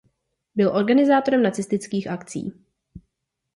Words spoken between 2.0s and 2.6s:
akcí.